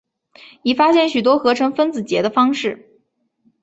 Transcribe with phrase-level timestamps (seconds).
[0.63, 2.89] 已发现许多合成分子结的方式。